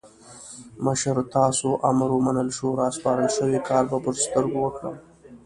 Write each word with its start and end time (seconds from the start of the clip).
مشره 0.85 1.23
تاسو 1.35 1.69
امر 1.89 2.09
ومنل 2.13 2.49
شو؛ 2.57 2.67
راسپارل 2.81 3.29
شوی 3.37 3.57
کار 3.69 3.83
به 3.91 3.97
پر 4.03 4.15
سترګو 4.25 4.59
وکړم. 4.61 4.95